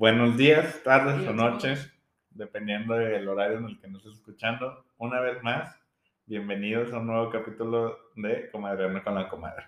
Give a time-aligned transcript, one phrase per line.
[0.00, 1.92] Buenos días, tardes o noches,
[2.30, 4.86] dependiendo del horario en el que nos estés escuchando.
[4.96, 5.78] Una vez más,
[6.24, 9.66] bienvenidos a un nuevo capítulo de Comadreando con la Comadre.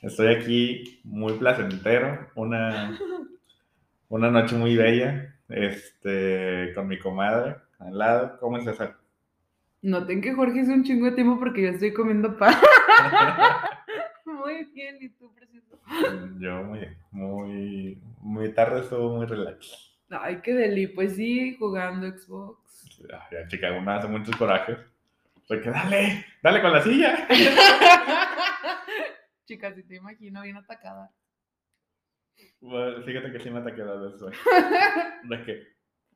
[0.00, 2.98] Estoy aquí muy placentero, una,
[4.08, 8.38] una noche muy bella, este, con mi comadre al lado.
[8.40, 8.94] ¿Cómo estás?
[9.82, 12.54] Noten que Jorge es un chingo de tiempo porque yo estoy comiendo pan.
[14.46, 15.76] muy bien, ¿y tú, precioso?
[16.38, 19.92] Yo muy, muy, muy tarde estuvo muy relax.
[20.10, 23.00] Ay, qué deli, pues sí, jugando Xbox.
[23.08, 24.78] Ya, chica, una hace muchos corajes.
[25.48, 27.26] Porque dale, dale con la silla.
[29.46, 31.10] Chica, si te imagino bien atacada.
[32.60, 34.14] Bueno, fíjate que sí me ataqué la vez.
[35.24, 35.66] De que,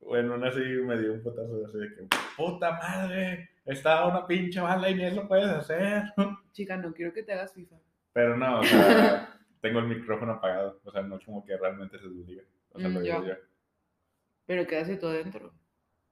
[0.00, 4.60] bueno, una sí me dio un putazo así de que, puta madre, está una pinche
[4.60, 6.12] bala y ni eso puedes hacer.
[6.52, 7.76] Chica, no quiero que te hagas FIFA.
[8.12, 10.80] Pero no, o sea, tengo el micrófono apagado.
[10.84, 12.42] O sea, no es como que realmente se desliga.
[12.72, 13.28] O sea, Mm, lo digo ya.
[13.28, 13.34] yo.
[14.46, 15.52] Pero quédate todo dentro.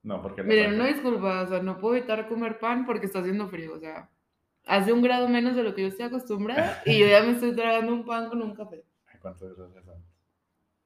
[0.03, 3.19] No, porque no Miren, no disculpa, o sea, no puedo evitar comer pan porque está
[3.19, 4.09] haciendo frío, o sea,
[4.65, 7.55] hace un grado menos de lo que yo estoy acostumbrada y yo ya me estoy
[7.55, 8.85] tragando un pan con un café.
[9.21, 10.03] ¿Cuántos grados son?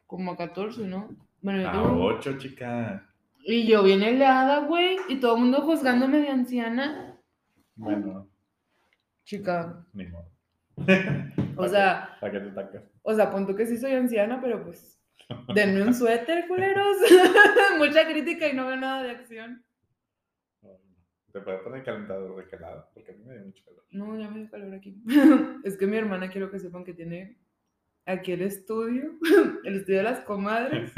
[0.06, 1.10] Como a 14, ¿no?
[1.42, 3.06] Bueno, yo A tengo- 8, chica.
[3.44, 7.18] Y yo bien helada, güey, y todo el mundo juzgándome de anciana.
[7.74, 8.28] Bueno,
[9.24, 10.31] Chica, ni modo.
[11.56, 12.82] o sea, ¿Para qué te atacas?
[13.02, 15.00] o sea, punto que sí soy anciana, pero pues,
[15.54, 16.96] denme un suéter, culeros.
[17.78, 19.64] Mucha crítica y no veo nada de acción.
[21.32, 23.84] Te puede poner calentador de qué lado, porque a mí me dio mucho calor.
[23.90, 25.02] No, ya me dio calor aquí.
[25.64, 27.38] es que mi hermana quiero que sepan que tiene
[28.04, 29.18] aquí el estudio,
[29.64, 30.92] el estudio de las comadres,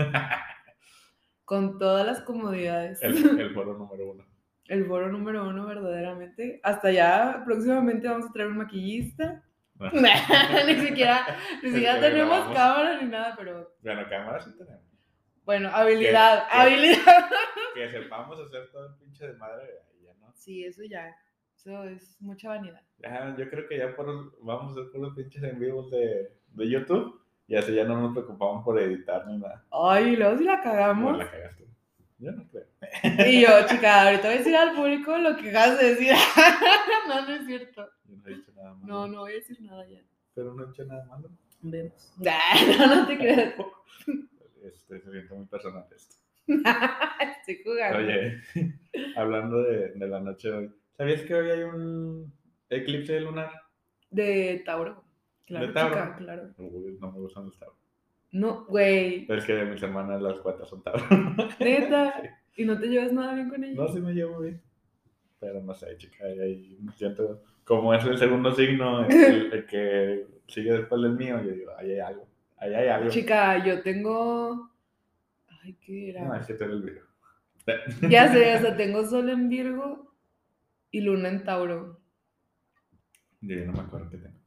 [1.45, 3.00] con todas las comodidades.
[3.02, 4.27] El, el foro número uno.
[4.67, 6.58] El foro número uno, verdaderamente.
[6.64, 9.45] Hasta ya próximamente vamos a traer un maquillista.
[10.67, 11.27] ni siquiera,
[11.63, 12.57] ni siquiera que tenemos grabamos.
[12.57, 14.85] cámara ni nada, pero Bueno, cámaras sí tenemos.
[15.45, 17.29] bueno, habilidad, habilidad.
[17.75, 19.67] Que sepamos hacer todo el pinche de madre,
[20.03, 20.33] ya no.
[20.35, 21.15] Sí, eso ya.
[21.57, 22.83] Eso es mucha vanidad.
[22.98, 24.07] Ya, yo creo que ya por,
[24.45, 27.20] vamos a hacer por los pinches en vivos de, de YouTube.
[27.47, 29.64] Y así ya no nos preocupamos por editar ni nada.
[29.70, 31.19] Ay, y luego si la cagamos.
[31.19, 31.64] la cagaste.
[32.24, 32.64] Yo no creo.
[33.29, 36.12] Y yo, chica, ahorita voy a decir al público lo que acabas de decir.
[37.08, 37.90] no, no es cierto.
[38.07, 38.86] Yo no he dicho nada malo.
[38.86, 40.01] No, no voy a decir nada ya.
[40.34, 41.30] Pero no he hecho nada malo.
[41.61, 42.14] Vemos.
[42.79, 43.55] no, no te creas.
[44.63, 46.17] Este, se siente muy personal esto.
[46.46, 47.98] Estoy jugando.
[47.98, 48.42] Oye,
[49.17, 52.33] hablando de, de la noche de hoy, ¿sabías que hoy hay un
[52.70, 53.52] eclipse lunar?
[54.11, 55.05] De Tauro.
[55.45, 55.95] Claro, ¿De Tauro?
[55.95, 56.55] chica, claro.
[56.57, 57.83] Uy, no me gustan los tauros.
[58.34, 59.27] No, güey.
[59.28, 61.05] Es que de mis hermanas las cuatro son tauros.
[61.61, 62.14] Neta.
[62.55, 62.62] Sí.
[62.62, 63.74] ¿Y no te llevas nada bien con ella?
[63.74, 64.62] No, sí me llevo bien.
[65.40, 67.42] Pero no sé, chica, ahí, siento...
[67.64, 71.92] Como es el segundo signo, el, el que sigue después del mío, yo digo, ahí
[71.92, 72.28] hay algo,
[72.58, 73.11] ahí hay algo.
[73.11, 74.70] Chica, yo tengo.
[75.64, 76.24] Ay, ¿qué era?
[76.24, 77.06] No, es que tú eres Virgo.
[78.08, 80.14] Ya sé, o sea, tengo sol en Virgo
[80.92, 82.01] y luna en Tauro.
[83.40, 84.39] Yo no me acuerdo qué tengo.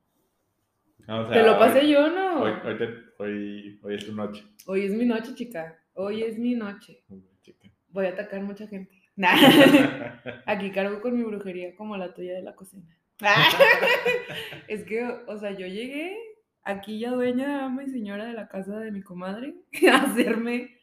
[1.08, 2.42] O Te lo pasé hoy- yo, ¿no?
[2.42, 4.44] Hoy, hoy, te- hoy, hoy es tu noche.
[4.66, 5.78] Hoy es mi noche, chica.
[5.94, 7.04] Hoy es mi noche.
[7.42, 7.70] Chica.
[7.90, 8.94] Voy a atacar mucha gente.
[9.18, 9.34] Nah.
[10.46, 12.86] Aquí cargo con mi brujería como la tuya de la cocina.
[14.68, 16.16] es que, o sea, yo llegué
[16.64, 19.56] aquí ya dueña, ama y señora de la casa de mi comadre
[19.92, 20.78] a hacerme,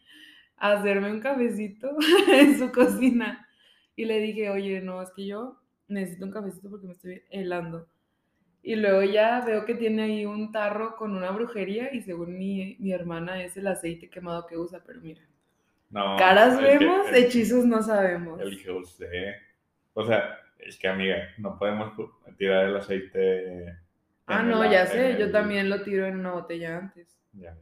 [0.56, 1.96] a hacerme un cafecito
[2.32, 3.46] en su cocina.
[3.94, 7.86] Y le dije, oye, no, es que yo necesito un cafecito porque me estoy helando.
[8.66, 12.76] Y luego ya veo que tiene ahí un tarro con una brujería y según mi,
[12.80, 15.20] mi hermana es el aceite quemado que usa, pero mira.
[15.90, 18.40] No, Caras que- vemos, hechizos no sabemos.
[18.40, 19.34] El que usted.
[19.92, 21.92] O sea, es que amiga, no podemos
[22.38, 23.76] tirar el aceite.
[24.26, 27.06] Ah, no, el- ya sé, yo también lo tiro en una botella antes.
[27.34, 27.54] Ya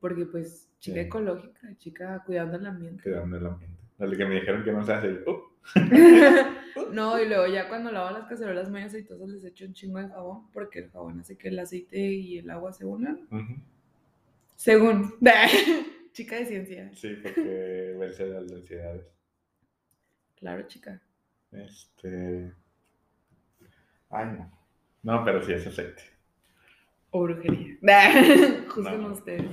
[0.00, 1.06] Porque pues, chica Sí.
[1.06, 3.02] ecológica, chica cuidando el ambiente.
[3.02, 3.79] quedando el ambiente.
[4.00, 5.42] Desde que me dijeron que no se hace, uh,
[6.92, 10.08] no, y luego ya cuando lavo las cacerolas muy aceitosas les echo un chingo de
[10.08, 13.28] jabón, porque el jabón hace que el aceite y el agua se unan.
[14.56, 15.14] Según.
[16.12, 16.90] chica de ciencia.
[16.94, 19.04] Sí, porque vence las densidades.
[20.36, 21.00] Claro, chica.
[21.52, 22.50] Este.
[24.08, 24.50] Ay, no.
[25.02, 26.02] No, pero sí es aceite.
[27.10, 27.76] O brujería.
[28.68, 29.12] Juzguen No.
[29.12, 29.44] ustedes.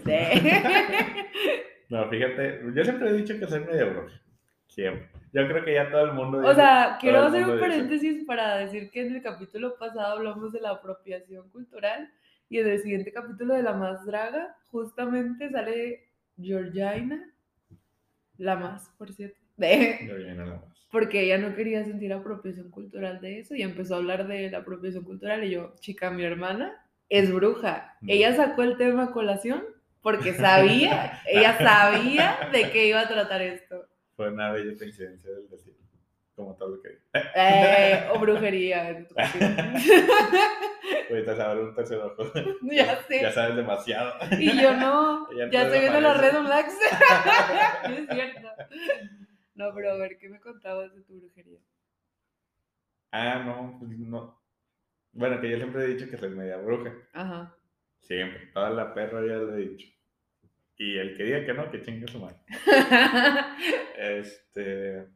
[1.90, 4.22] No, fíjate, yo siempre he dicho que soy medio bruja.
[4.68, 5.08] Siempre.
[5.34, 6.38] Yo creo que ya todo el mundo.
[6.40, 9.78] O dice- sea, quiero hacer un mundo dice- paréntesis para decir que en el capítulo
[9.78, 12.12] pasado hablamos de la apropiación cultural
[12.50, 16.06] y en el siguiente capítulo de La Más Draga justamente sale
[16.40, 17.30] Georgina,
[18.38, 20.62] la más, por cierto, de- viene nada más.
[20.92, 24.60] porque ella no quería sentir apropiación cultural de eso y empezó a hablar de la
[24.60, 26.74] apropiación cultural y yo, chica, mi hermana
[27.10, 27.96] es bruja.
[28.02, 28.10] Mm.
[28.10, 29.64] Ella sacó el tema a colación
[30.02, 33.87] porque sabía, ella sabía de qué iba a tratar esto.
[34.18, 35.78] Fue una bella coincidencia del destino,
[36.36, 36.90] como todo lo que
[37.36, 38.90] Eh, o brujería.
[38.90, 39.38] en tu caso.
[41.10, 42.24] Ahorita se abre un tercer ojo.
[42.64, 43.22] ya sé.
[43.22, 44.14] Ya sabes demasiado.
[44.40, 46.75] Y yo no, ya estoy viendo los red flags.
[47.88, 48.48] No es cierto.
[49.56, 51.60] No, pero a ver, ¿qué me contabas de tu brujería?
[53.12, 54.42] Ah, no, pues no.
[55.14, 56.94] Bueno, que yo siempre he dicho que soy media bruja.
[57.14, 57.56] Ajá.
[58.02, 58.48] Siempre.
[58.54, 59.88] Toda la perra ya lo he dicho.
[60.78, 62.38] Y el que diga que no, que chingue su madre.
[63.98, 65.08] Este.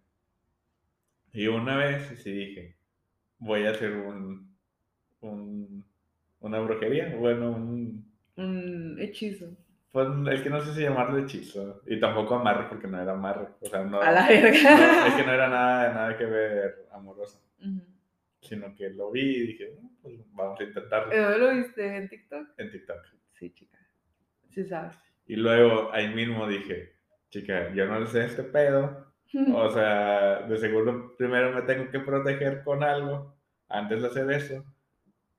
[1.34, 2.76] Y una vez sí dije,
[3.38, 4.56] voy a hacer un.
[5.22, 5.86] un
[6.40, 7.16] una brujería.
[7.16, 8.12] Bueno, un.
[8.38, 9.56] Un hechizo.
[9.92, 11.82] Pues el que no sé si llamarlo hechizo.
[11.86, 13.48] Y tampoco amarre, porque no era amarre.
[13.60, 14.02] O sea, no.
[14.02, 15.16] A la no, es verga.
[15.18, 17.40] que no era nada, nada que ver amoroso.
[18.42, 21.96] Sino que lo vi y dije, "No, pues vamos a intentarlo ¿Eh, ¿Dónde lo viste?
[21.96, 22.48] ¿En TikTok?
[22.58, 23.06] en TikTok.
[23.38, 23.78] Sí, chica.
[24.50, 24.96] Sí sabes.
[25.28, 26.94] Y luego ahí mismo dije,
[27.30, 29.08] chica, yo no sé este pedo.
[29.54, 33.36] O sea, de seguro primero me tengo que proteger con algo
[33.70, 34.66] antes de hacer eso.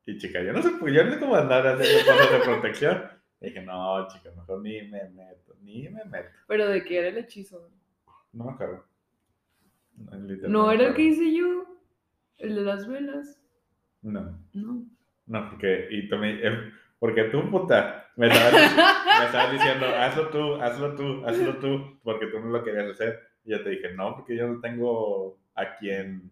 [0.06, 3.02] Y chica, yo no sé, pues yo no sé cómo andar haciendo cosas de protección.
[3.40, 6.28] Y dije, no, chica, mejor ni me meto, ni me meto.
[6.46, 7.70] Pero de qué era el hechizo.
[8.32, 8.84] No me acuerdo.
[9.96, 10.16] No,
[10.48, 11.66] No era el que hice yo.
[12.38, 13.38] El de las velas.
[14.00, 14.84] No, No.
[15.26, 18.52] no, porque, y también, eh, porque tú, puta, me estabas,
[19.20, 23.20] me estabas diciendo, hazlo tú, hazlo tú, hazlo tú, porque tú no lo querías hacer.
[23.44, 26.30] Y yo te dije, no, porque yo no tengo a quien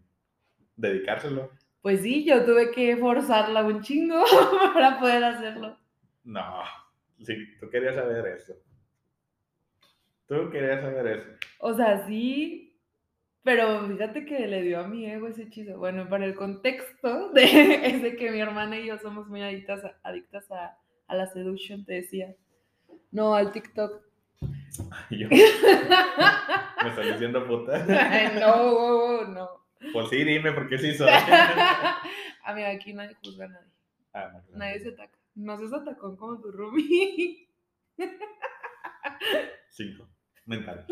[0.77, 1.51] dedicárselo.
[1.83, 4.23] Pues sí, yo tuve que forzarla un chingo
[4.75, 5.79] para poder hacerlo.
[6.25, 6.63] No,
[7.23, 8.55] sí, tú querías saber eso.
[10.27, 11.29] Tú querías saber eso.
[11.59, 12.79] O sea, sí,
[13.43, 15.79] pero fíjate que le dio a mi ego ese hechizo.
[15.79, 17.43] Bueno, para el contexto de,
[17.87, 20.77] es de que mi hermana y yo somos muy adictas a, adictas a,
[21.11, 22.37] a la seduction, te decía.
[23.11, 24.03] No, al TikTok.
[25.11, 27.85] Yo, me estás diciendo puta.
[28.41, 29.49] No, no.
[29.93, 31.11] Pues sí, dime, porque sí soy.
[32.45, 33.73] Amiga, aquí nadie juzga a nadie.
[34.13, 34.45] Ah, claro.
[34.55, 35.19] Nadie se ataca.
[35.35, 37.49] No seas atacón como tu roomie.
[39.71, 40.09] Cinco.
[40.47, 40.87] Mental.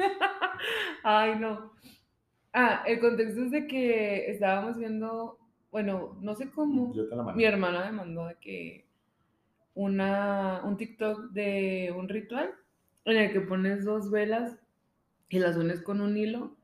[1.05, 1.73] Ay, no.
[2.53, 5.39] Ah, el contexto es de que estábamos viendo,
[5.71, 6.93] bueno, no sé cómo.
[6.95, 7.37] Yo te la mando.
[7.37, 8.88] Mi hermana me mandó de que
[9.79, 12.51] una, un TikTok de un ritual
[13.05, 14.59] en el que pones dos velas
[15.29, 16.57] y las unes con un hilo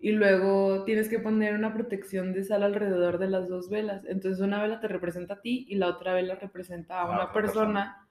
[0.00, 4.04] y luego tienes que poner una protección de sal alrededor de las dos velas.
[4.04, 7.32] Entonces una vela te representa a ti y la otra vela representa a una otra
[7.32, 8.08] persona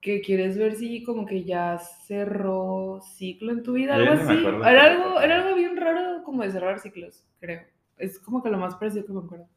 [0.00, 4.42] que quieres ver si como que ya cerró ciclo en tu vida, algo así.
[4.42, 7.60] Era algo, era algo bien raro como de cerrar ciclos, creo.
[7.98, 9.48] Es como que lo más parecido que me acuerdo.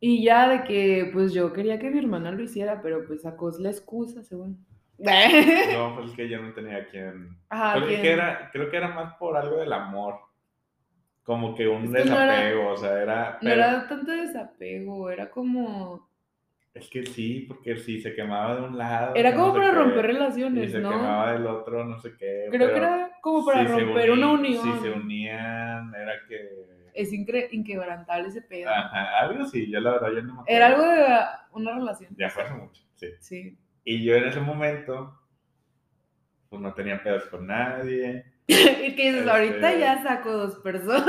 [0.00, 3.50] Y ya de que, pues yo quería que mi hermana lo hiciera, pero pues sacó
[3.58, 4.64] la excusa, según.
[4.98, 7.36] No, pues es que yo no tenía quien.
[7.48, 8.02] Ajá, ¿quién?
[8.02, 10.16] que era, creo que era más por algo del amor.
[11.22, 13.38] Como que un Es que no era- desapego, o sea, era.
[13.40, 16.08] No era tanto desapego, era como...
[16.72, 19.14] Es que sí, porque si se quemaba de un lado.
[19.16, 20.90] Era como no para qué, romper Y relaciones, se ¿no?
[20.90, 22.46] quemaba del otro, no sé qué.
[22.50, 24.62] Creo que era como para se romper una unión.
[24.62, 26.59] Si se unían, era que.
[26.94, 28.70] Es incre- inquebrantable ese pedo.
[28.70, 30.56] Ajá, algo así, yo la verdad yo no me acuerdo.
[30.56, 31.06] Era algo de
[31.52, 32.14] una relación.
[32.18, 33.06] Ya fue hace mucho, sí.
[33.20, 33.58] Sí.
[33.84, 35.18] Y yo en ese momento,
[36.48, 38.24] pues no tenía pedos con nadie.
[38.46, 41.06] y que dices, Este- ahorita ya saco dos personas.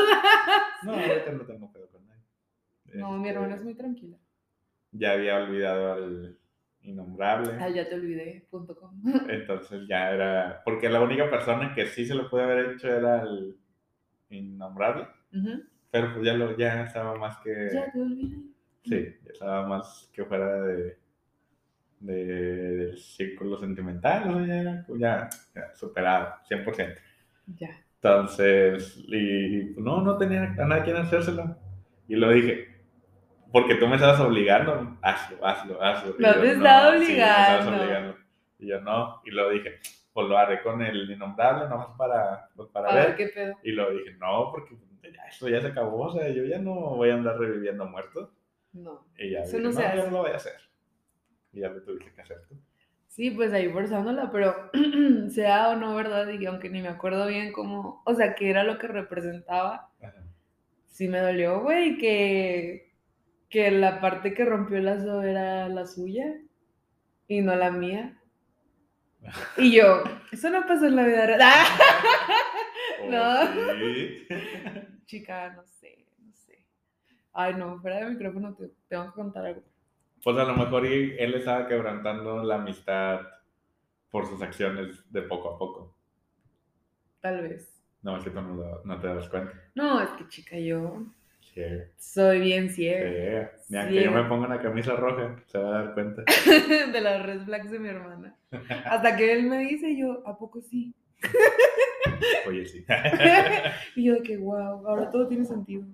[0.83, 2.23] No, ahorita no tengo pedo con nadie.
[2.93, 4.17] No, mi Este, hermana es muy tranquila.
[4.91, 6.37] Ya había olvidado al
[6.83, 7.53] innombrable.
[7.59, 8.91] Ah, ya te olvidé, punto com.
[9.29, 10.61] Entonces ya era.
[10.65, 13.57] Porque la única persona que sí se lo pude haber hecho era el
[14.29, 15.07] innombrable.
[15.33, 15.63] Ujú.
[15.91, 17.69] Pero pues ya, lo, ya estaba más que.
[17.73, 18.37] Ya te olvidé.
[18.83, 20.97] Sí, ya estaba más que fuera de.
[21.99, 24.33] de del círculo sentimental.
[24.35, 26.95] O sea, ya ya, superado, 100%.
[27.57, 27.69] Ya.
[27.95, 31.55] Entonces, y no, no tenía a nadie quien hacérselo.
[32.07, 32.67] Y lo dije,
[33.51, 36.15] porque tú me estabas obligando, hazlo, hazlo, hazlo.
[36.17, 37.83] No yo, te estaba sí, me estabas obligando".
[37.83, 38.17] obligando.
[38.59, 39.79] Y yo no, y lo dije,
[40.13, 43.07] pues lo haré con el innombrable, nomás para, pues, para A ver.
[43.07, 43.53] ver qué pedo.
[43.63, 46.73] Y lo dije, no, porque ya, esto ya se acabó, o sea, yo ya no
[46.95, 48.29] voy a andar reviviendo muertos.
[48.73, 49.05] No.
[49.17, 49.97] Y ya Eso dije, no se hace".
[49.97, 50.53] no lo voy a hacer.
[51.53, 52.55] Y ya lo tuviste que hacer tú.
[53.07, 54.69] Sí, pues ahí forzándola, pero
[55.29, 56.29] sea o no, ¿verdad?
[56.29, 60.23] Y aunque ni me acuerdo bien cómo, o sea, qué era lo que representaba, Ajá.
[60.87, 62.93] sí me dolió, güey, que,
[63.49, 66.33] que la parte que rompió el lazo era la suya
[67.27, 68.17] y no la mía.
[69.57, 71.41] Y yo, eso no pasó en la vida real.
[73.09, 73.41] No.
[73.43, 74.27] Oh, sí.
[75.05, 76.65] Chica, no sé, no sé.
[77.33, 79.63] Ay, no, fuera de micrófono te tengo que contar algo.
[80.23, 83.21] Pues a lo mejor él estaba quebrantando la amistad
[84.09, 85.95] por sus acciones de poco a poco.
[87.21, 87.81] Tal vez.
[88.01, 89.53] No, es que tú no, no te das cuenta.
[89.75, 91.03] No, es que chica, yo
[91.53, 91.61] Sí,
[91.97, 93.51] soy bien ciega.
[93.57, 93.73] sí.
[93.73, 96.23] Ni aunque yo me ponga una camisa roja, se va a dar cuenta.
[96.93, 98.35] de las red flags de mi hermana.
[98.85, 100.93] Hasta que él me dice, yo, ¿a poco sí?
[102.47, 102.85] Oye, sí.
[103.95, 105.85] y yo de que, wow, ahora todo tiene sentido.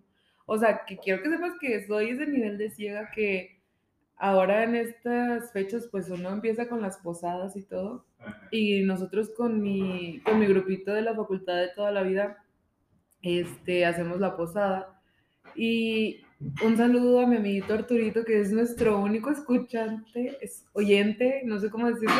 [0.45, 3.59] O sea, que quiero que sepas que soy ese nivel de ciega que
[4.15, 8.05] ahora en estas fechas, pues uno empieza con las posadas y todo.
[8.51, 12.43] Y nosotros con mi, con mi grupito de la facultad de toda la vida,
[13.21, 15.01] este, hacemos la posada.
[15.55, 16.21] Y
[16.63, 21.69] un saludo a mi amiguito Arturito, que es nuestro único escuchante, es oyente, no sé
[21.69, 22.15] cómo decirlo,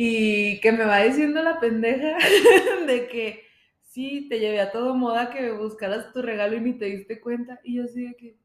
[0.00, 2.16] y que me va diciendo la pendeja
[2.86, 3.42] de que
[3.82, 7.58] sí, te llevé a todo moda que buscaras tu regalo y ni te diste cuenta.
[7.64, 8.36] Y yo así de que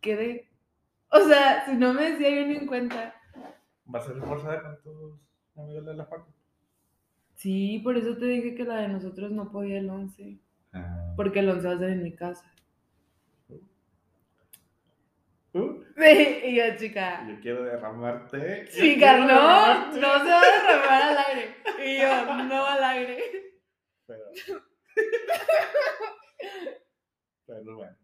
[0.00, 0.48] quedé.
[1.08, 3.16] O sea, si no me decía yo ni en cuenta.
[3.84, 5.20] ¿Vas a reforzar con tus
[5.56, 6.30] amigos de la facu?
[7.34, 10.38] Sí, por eso te dije que la de nosotros no podía el 11.
[10.72, 11.14] Ah.
[11.16, 12.51] Porque el 11 va a ser en mi casa.
[15.54, 17.24] Uh, Sí, y yo, chica.
[17.28, 18.66] yo quiero derramarte.
[18.70, 20.00] Chica, no, derramarte.
[20.00, 21.54] no se va a derramar al aire.
[21.84, 23.18] Y yo, no al aire.
[24.06, 24.24] Pero,
[27.46, 27.96] pero bueno.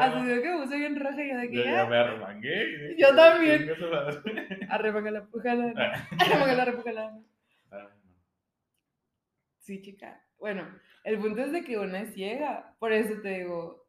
[0.00, 1.84] Así que puse bien roja y yo de que Yo ya ya.
[1.86, 2.96] me arremangué.
[2.98, 3.58] Yo también.
[3.60, 4.58] "Chinga su madre".
[4.70, 5.72] Arremanga la pujala.
[6.18, 7.18] Arremanga la repujala.
[7.70, 7.88] Ah,
[9.58, 10.24] Sí, chica.
[10.38, 10.66] Bueno,
[11.04, 12.74] el punto es de que una es ciega.
[12.78, 13.86] Por eso te digo,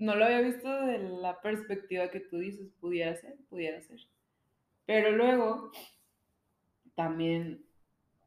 [0.00, 4.00] no lo había visto de la perspectiva que tú dices, pudiera ser, pudiera ser.
[4.86, 5.70] Pero luego,
[6.96, 7.62] también,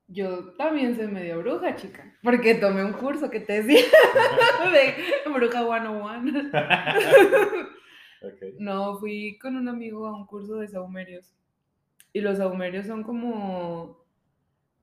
[0.07, 2.15] yo también soy medio bruja, chica.
[2.21, 3.81] Porque tomé un curso que te decía
[4.71, 6.49] de Bruja 101.
[8.21, 8.43] ok.
[8.59, 11.33] No, fui con un amigo a un curso de saumerios.
[12.13, 14.05] Y los saumerios son como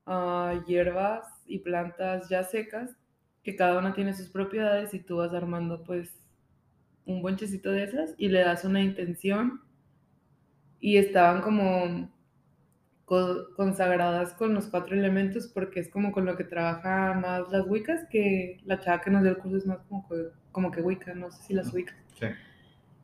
[0.05, 2.95] ah, hierbas y plantas ya secas,
[3.43, 6.20] que cada una tiene sus propiedades y tú vas armando pues
[7.05, 9.61] un bonchecito de esas y le das una intención.
[10.79, 12.09] Y estaban como
[13.05, 17.67] co- consagradas con los cuatro elementos porque es como con lo que trabaja más las
[17.67, 20.15] wicas, que la chava que nos dio el curso es más como que,
[20.51, 21.95] como que wicca, no sé si las ubicas.
[22.19, 22.27] Sí.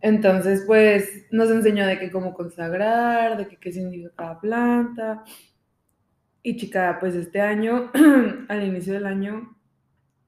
[0.01, 5.23] Entonces, pues nos enseñó de que cómo consagrar, de que qué significa cada planta.
[6.43, 7.91] Y chica, pues este año,
[8.47, 9.55] al inicio del año,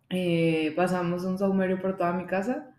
[0.10, 2.76] eh, pasamos un saumerio por toda mi casa.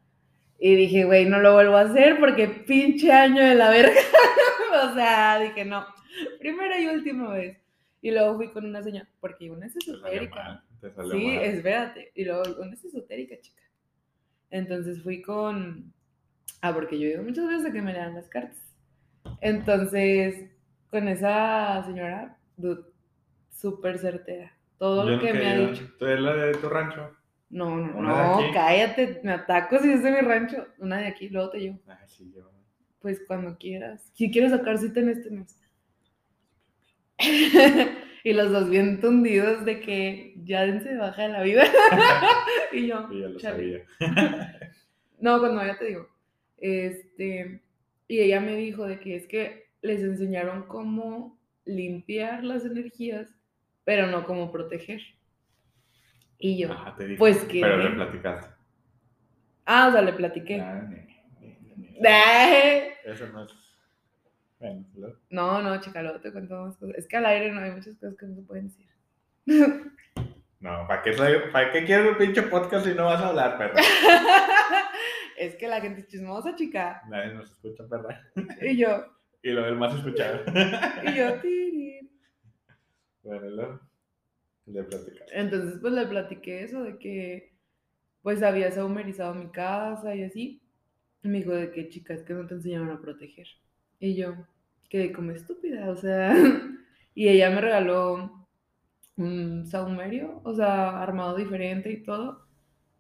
[0.61, 3.93] Y dije, güey, no lo vuelvo a hacer porque pinche año de la verga.
[4.91, 5.87] o sea, dije, no,
[6.39, 7.57] primera y última vez.
[8.03, 10.35] Y luego fui con una señora, porque una es Te salió esotérica.
[10.45, 10.63] mal.
[10.81, 11.45] Te salió Sí, mal.
[11.45, 12.13] espérate.
[12.15, 13.63] Y luego, una es esotérica, chica.
[14.51, 15.93] Entonces fui con.
[16.61, 18.63] Ah, porque yo ido muchas veces que me lean las cartas.
[19.41, 20.51] Entonces,
[20.91, 22.37] con esa señora,
[23.51, 24.53] súper certera.
[24.79, 25.89] Todo Yo lo que me ha dicho.
[25.99, 27.17] ¿Tú eres la de tu rancho?
[27.51, 30.69] No, no, no, cállate, me ataco si es de mi rancho.
[30.79, 31.81] Una de aquí, luego te llevo.
[31.89, 32.49] Ah, sí, yo.
[33.01, 34.09] Pues cuando quieras.
[34.15, 35.61] Si quieres sacar cita en este mes.
[38.25, 41.65] y los dos bien tundidos de que ya de baja de la vida.
[42.73, 43.85] y yo, Sí, ya lo sabía.
[45.19, 46.09] No, cuando ya te digo.
[46.59, 47.61] Este,
[48.07, 53.29] y ella me dijo de que es que les enseñaron cómo limpiar las energías,
[53.85, 55.01] pero no cómo proteger.
[56.41, 57.19] Y yo, Ah, te dije.
[57.19, 58.49] Pues que- Pero le platicaste.
[59.67, 60.61] ah, o sea, le platiqué.
[60.61, 60.97] Ah, ni-
[61.47, 61.99] ni- ni- ni-
[63.05, 63.53] Eso no es.
[64.59, 65.17] Bueno, ¿lo?
[65.31, 66.97] No, no, chica, luego te cuento más cosas.
[66.97, 68.87] Es que al aire no hay muchas cosas que no se pueden decir.
[70.61, 73.57] No, ¿para qué, soy- ¿para qué quieres un pinche podcast si no vas a hablar,
[73.57, 73.75] perra?
[75.39, 77.03] es que la gente es chismosa, chica.
[77.09, 78.21] Nadie nos escucha, perra.
[78.63, 79.07] Y yo,
[79.43, 80.43] Y lo del más escuchado.
[81.05, 82.11] y yo, tirir.
[83.23, 83.90] bueno, lo
[84.73, 85.39] le platicaste.
[85.39, 87.53] Entonces, pues le platiqué eso de que,
[88.23, 90.63] pues había saumerizado mi casa y así.
[91.23, 93.47] Y me dijo de que, chica, es que no te enseñaron a proteger.
[93.99, 94.35] Y yo
[94.89, 96.35] quedé como estúpida, o sea.
[97.15, 98.47] y ella me regaló
[99.17, 102.47] un saumerio, o sea, armado diferente y todo.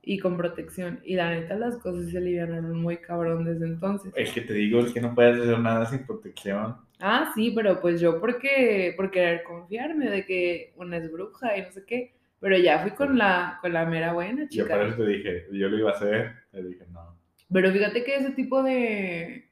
[0.02, 1.00] Y con protección.
[1.04, 4.12] Y la neta, las cosas se aliviaron muy cabrón desde entonces.
[4.16, 6.76] Es que te digo, es que no puedes hacer nada sin protección.
[7.00, 11.62] Ah, sí, pero pues yo porque por querer confiarme de que una es bruja y
[11.62, 12.14] no sé qué.
[12.40, 14.74] Pero ya fui con la, con la mera buena, Yo chica.
[14.76, 16.32] por eso te dije, yo lo iba a hacer.
[16.50, 17.18] Te dije, no.
[17.52, 19.50] Pero fíjate que ese tipo de,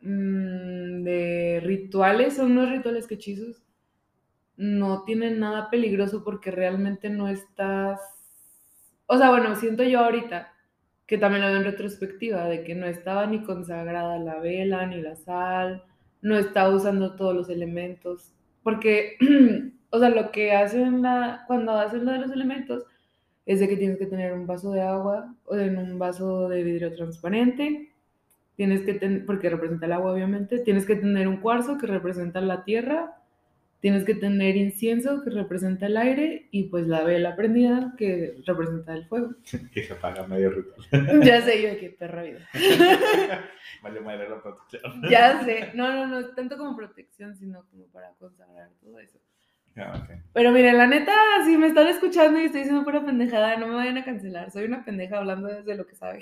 [0.00, 3.64] mm, de rituales, son unos rituales que hechizos,
[4.56, 8.00] no tienen nada peligroso porque realmente no estás...
[9.06, 10.54] O sea, bueno, siento yo ahorita
[11.06, 15.00] que también lo veo en retrospectiva, de que no estaba ni consagrada la vela, ni
[15.02, 15.84] la sal,
[16.22, 18.32] no estaba usando todos los elementos.
[18.62, 19.16] porque,
[19.90, 22.84] o sea, lo que hacen la, cuando hacen lo de los elementos
[23.46, 26.62] es de que tienes que tener un vaso de agua o en un vaso de
[26.62, 27.92] vidrio transparente,
[28.56, 32.40] tienes que tener, porque representa el agua obviamente, tienes que tener un cuarzo que representa
[32.40, 33.16] la tierra,
[33.84, 38.94] tienes que tener incienso que representa el aire y pues la vela prendida que representa
[38.94, 39.34] el fuego.
[39.74, 41.20] que se apaga medio ritual.
[41.22, 42.48] ya sé yo, qué perra vida.
[43.82, 45.02] vale madre la protección.
[45.10, 49.18] ya sé, no, no, no, tanto como protección, sino como para consagrar todo eso.
[49.76, 50.08] Ah.
[50.32, 51.12] Pero miren, la neta,
[51.44, 54.50] si me están escuchando y estoy diciendo pura pendejada, no me vayan a cancelar.
[54.50, 56.20] Soy una pendeja hablando desde lo que sabe.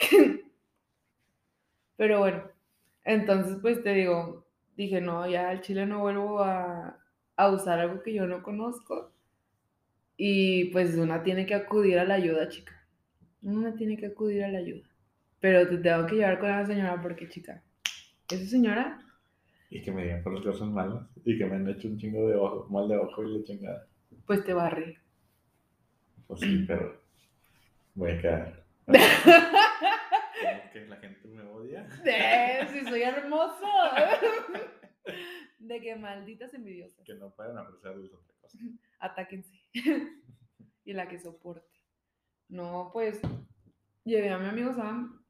[1.97, 2.43] Pero bueno,
[3.05, 6.99] entonces pues te digo, dije, no, ya al chile no vuelvo a,
[7.43, 9.13] a usar algo que yo no conozco.
[10.17, 12.73] Y pues una tiene que acudir a la ayuda, chica.
[13.43, 14.87] Una tiene que acudir a la ayuda.
[15.41, 17.63] Pero te tengo que llevar con la señora porque, chica,
[18.31, 19.01] esa señora
[19.71, 21.05] Y que me digan por las cosas malas.
[21.25, 23.89] Y que me han hecho un chingo de ojo, mal de ojo y la chingada.
[24.27, 24.99] pues te barre.
[26.29, 27.03] Pues sí, pero
[27.95, 28.65] voy a quedar.
[30.73, 31.83] Que la gente me odia.
[32.03, 33.67] De, si soy hermoso.
[35.63, 37.05] De que malditas envidiosas.
[37.05, 38.59] Que no pueden apreciar es otra cosa.
[38.99, 39.63] Atáquense.
[40.85, 41.71] y la que soporte.
[42.49, 43.21] No, pues
[44.05, 45.25] llevé a mi amigo Sam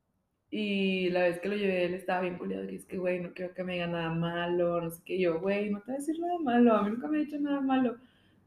[0.48, 3.34] y la vez que lo llevé él estaba bien culiado y es que, güey, no
[3.34, 5.20] quiero que me diga nada malo, no sé qué.
[5.20, 7.38] Yo, güey, no te voy a decir nada malo, a mí nunca me ha dicho
[7.38, 7.98] nada malo.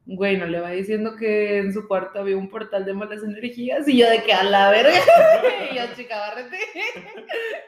[0.07, 3.87] Güey, no le va diciendo que en su cuarto había un portal de malas energías
[3.87, 4.91] y yo de que a la verga.
[5.71, 6.57] y yo, chica, bárrete.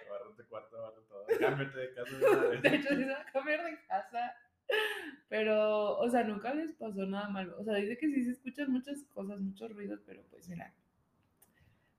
[0.10, 1.17] Bárrate cuarto, bárrate todo.
[1.40, 2.12] Cámbiate de casa
[2.50, 2.58] de.
[2.70, 4.34] De hecho, sí se va a cambiar de casa.
[5.30, 7.56] Pero, o sea, nunca les pasó nada malo.
[7.60, 10.74] O sea, dice que sí se escuchan muchas cosas, muchos ruidos, pero pues mira,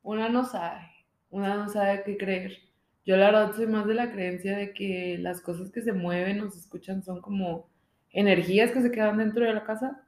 [0.02, 0.82] una no sabe,
[1.30, 2.58] una no sabe qué creer.
[3.04, 6.40] Yo la verdad soy más de la creencia de que las cosas que se mueven
[6.40, 7.70] o se escuchan son como
[8.10, 10.04] energías que se quedan dentro de la casa.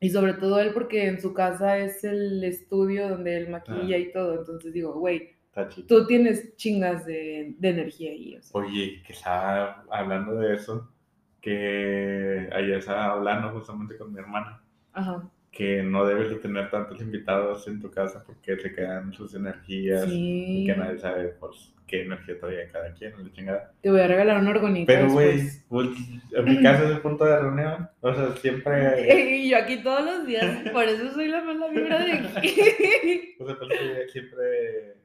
[0.00, 3.98] Y sobre todo él porque en su casa es el estudio donde él maquilla Ah.
[3.98, 4.38] y todo.
[4.38, 5.86] Entonces digo, güey, Está chido.
[5.88, 8.36] tú tienes chingas de, de energía ahí.
[8.36, 8.60] O sea.
[8.60, 10.88] Oye, que estaba hablando de eso,
[11.40, 14.60] que ayer estaba hablando justamente con mi hermana,
[14.92, 15.28] Ajá.
[15.50, 20.04] que no debes de tener tantos invitados en tu casa porque se quedan sus energías
[20.04, 20.62] Sí.
[20.62, 23.72] y que nadie sabe pues, qué energía trae cada quien, la chingada.
[23.80, 24.92] Te voy a regalar una orgonita.
[24.92, 25.88] Pero, güey, pues,
[26.32, 30.04] en mi casa es el punto de reunión, o sea, siempre, Y yo aquí todos
[30.04, 33.34] los días, por eso soy la mala vibra de aquí.
[33.40, 33.56] o sea,
[34.08, 34.97] siempre,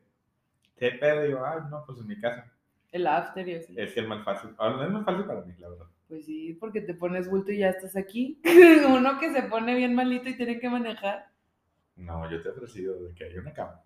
[0.91, 1.23] ¿qué pedo?
[1.23, 2.51] Digo, ay, no, pues en mi casa.
[2.91, 3.73] El after y así.
[3.77, 5.85] Es que es más fácil, ah, no es más fácil para mí, la verdad.
[6.07, 8.39] Pues sí, porque te pones bulto y ya estás aquí.
[8.87, 11.27] Uno que se pone bien malito y tiene que manejar.
[11.95, 13.81] No, yo te he ofrecido de que hay una cama.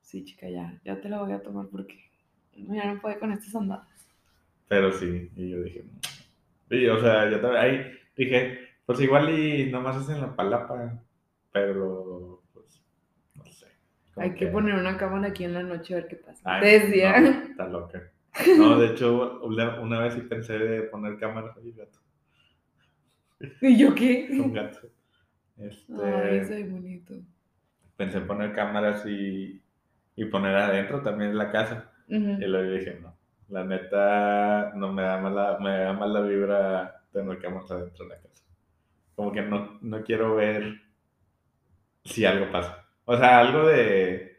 [0.00, 2.10] Sí, chica, ya, ya te la voy a tomar porque
[2.54, 3.86] ya no puede con estas andadas.
[4.68, 6.74] Pero sí, y yo dije, "Mm".
[6.74, 11.00] y, o sea, yo también, ahí dije, pues igual y nomás hacen la palapa,
[11.52, 12.09] pero.
[14.20, 16.42] Hay que poner una cámara aquí en la noche a ver qué pasa.
[16.44, 17.18] Ay, decía.
[17.20, 18.02] no, está loca.
[18.56, 21.98] No, de hecho, una, vez sí pensé de poner cámaras ahí, gato.
[23.62, 24.28] ¿Y yo qué?
[24.32, 24.88] Un gato.
[25.56, 27.14] Este, Ay, soy bonito.
[27.96, 29.62] Pensé en poner cámaras y,
[30.16, 31.92] y poner adentro también la casa.
[32.06, 33.16] Y luego dije, no,
[33.48, 38.20] la neta no me da mala, me da mala vibra tener cámaras adentro de la
[38.20, 38.44] casa.
[39.14, 40.80] Como que no, no quiero ver
[42.04, 42.89] si algo pasa.
[43.04, 44.30] O sea, algo de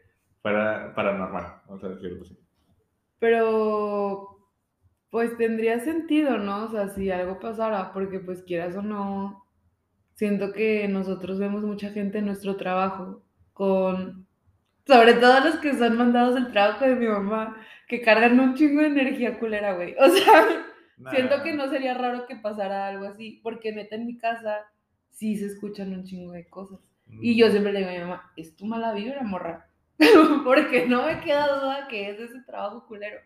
[0.42, 2.36] para, paranormal, vamos a decirlo así.
[3.18, 4.50] Pero,
[5.10, 6.64] pues tendría sentido, ¿no?
[6.64, 9.46] O sea, si algo pasara, porque pues quieras o no,
[10.14, 13.22] siento que nosotros vemos mucha gente en nuestro trabajo
[13.52, 14.26] con,
[14.86, 18.80] sobre todo los que son mandados del trabajo de mi mamá, que cargan un chingo
[18.80, 19.94] de energía culera, güey.
[20.00, 20.66] O sea,
[21.10, 24.66] siento que no sería raro que pasara algo así, porque neta en mi casa
[25.10, 26.80] sí se escuchan un chingo de cosas.
[27.20, 29.66] Y yo siempre le digo a mi mamá, es tu mala vibra, morra.
[30.44, 33.20] porque no me queda duda que es ese trabajo culero,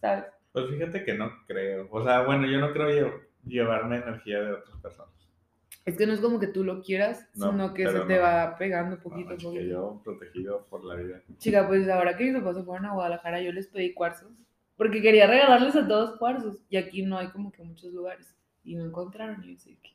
[0.00, 0.24] ¿sabes?
[0.52, 1.86] Pues fíjate que no creo.
[1.90, 5.12] O sea, bueno, yo no creo lle- llevarme energía de otras personas.
[5.84, 8.22] Es que no es como que tú lo quieras, No, sino que se te no.
[8.22, 9.64] va pegando poquito a es que poquito.
[9.64, 11.20] yo protegido por la vida.
[11.38, 14.32] Chica, pues ahora que mis papás se fueron a Guadalajara, yo les pedí cuarzos.
[14.76, 16.58] Porque quería regalarles a todos cuarzos.
[16.68, 18.34] Y aquí no hay como que muchos lugares.
[18.64, 19.44] Y no encontraron.
[19.44, 19.90] Y yo sé que.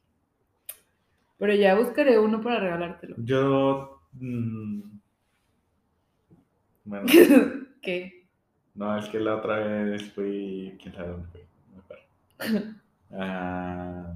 [1.41, 3.15] Pero ya buscaré uno para regalártelo.
[3.17, 3.99] Yo.
[4.13, 4.81] mm,
[6.85, 7.05] bueno,
[7.81, 8.27] ¿Qué?
[8.75, 10.77] no, es que la otra vez fui.
[10.79, 11.41] ¿Quién sabe dónde fui?
[13.09, 13.19] No.
[13.19, 14.13] A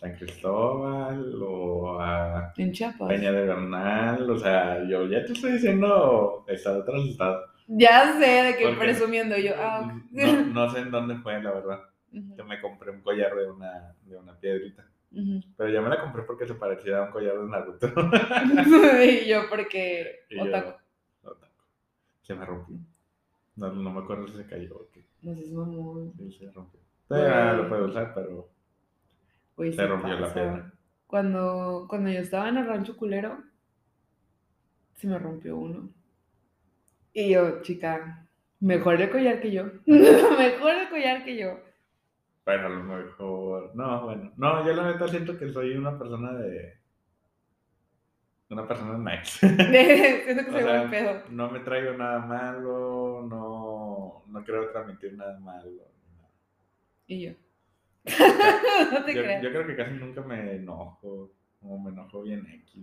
[0.00, 3.06] San Cristóbal o a En Chiapas.
[3.08, 4.28] Peña de Bernal.
[4.30, 7.40] O sea, yo ya te estoy diciendo estado tras estado.
[7.68, 9.52] Ya sé de que Porque- presumiendo yo.
[9.58, 10.10] Ah, ok.
[10.10, 11.80] No, no sé en dónde fue, la verdad.
[12.36, 14.84] Que me compré un collar de una, de una piedrita.
[15.56, 17.86] Pero ya me la compré porque se parecía a un collar de Naruto.
[19.04, 20.72] y yo porque Y yo, otaku.
[21.22, 21.54] otaku.
[22.22, 22.76] Se me rompió.
[23.56, 25.04] No, no me acuerdo si se cayó o qué.
[25.22, 26.12] No sé si mamón.
[26.16, 26.80] Sí, se rompió.
[27.08, 28.50] Todavía lo puedo usar, pero
[29.72, 30.72] Se rompió la pierna.
[31.06, 33.42] Cuando, cuando yo estaba en el rancho culero,
[34.94, 35.90] se me rompió uno.
[37.12, 38.26] Y yo, chica,
[38.60, 39.64] mejor el collar que yo.
[39.86, 41.60] mejor el collar que yo.
[42.44, 43.70] Pero a lo mejor.
[43.74, 44.32] No, bueno.
[44.36, 46.78] No, yo la neta siento que soy una persona de.
[48.50, 49.38] Una persona nice.
[50.24, 51.22] Siento que O soy sea, buen pedo.
[51.30, 55.70] no me traigo nada malo, no, no quiero transmitir nada malo.
[57.06, 57.32] Y yo.
[58.92, 59.42] no te Yo, creas.
[59.42, 61.30] yo creo que casi nunca me enojo,
[61.62, 62.76] o me enojo bien X.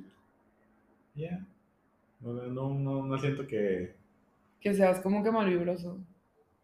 [1.13, 1.45] Ya.
[2.21, 3.95] No, no, no, no siento que.
[4.59, 5.99] Que seas como que malvibroso.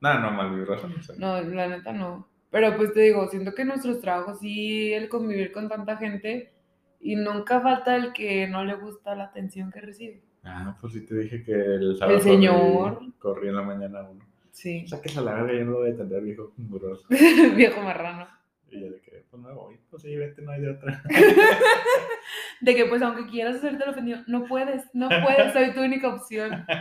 [0.01, 1.17] No, mal vibroso no sé.
[1.17, 2.27] No, la neta no.
[2.51, 6.53] Pero pues te digo, siento que nuestros trabajos sí, el convivir con tanta gente
[6.99, 10.21] y nunca falta el que no le gusta la atención que recibe.
[10.43, 12.17] Ah, pues sí te dije que el sábado.
[12.17, 12.93] El señor.
[12.95, 14.23] Corrí, corrí en la mañana uno.
[14.51, 14.87] Sí.
[14.87, 17.05] Sáquese a la verga, yo no lo voy a atender, viejo muroso.
[17.55, 18.27] Viejo marrano.
[18.69, 21.03] Y yo de que, pues no voy, pues sí, vete, no hay de otra.
[22.61, 26.13] De que pues aunque quieras hacerte el ofendido, no puedes, no puedes, soy tu única
[26.13, 26.65] opción.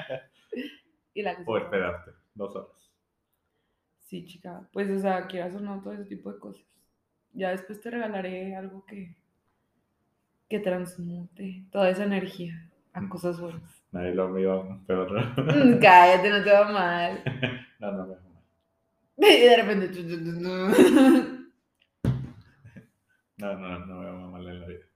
[1.16, 2.83] Y la que O esperarte, dos horas.
[4.14, 6.64] Sí, chica, pues o sea, quieras o no, todo ese tipo de cosas.
[7.32, 9.16] Ya después te regalaré algo que,
[10.48, 13.84] que transmute toda esa energía a cosas buenas.
[13.90, 15.10] Nadie lo mío, peor.
[15.36, 17.24] Mm, Cállate, no te va mal.
[17.80, 18.44] no, no me mal.
[19.18, 19.90] Y de repente.
[23.36, 24.86] No, no, no me va mal en la vida.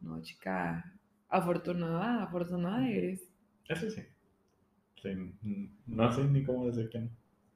[0.00, 3.30] No, chica, afortunada, afortunada eres.
[3.68, 4.00] Eso sí.
[5.02, 7.10] Sí, mm, no sé ni cómo decir que no.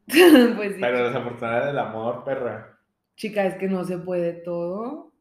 [0.56, 0.80] pues sí.
[0.80, 2.78] Pero desafortunada del amor, perra.
[3.16, 5.12] Chica, es que no se puede todo.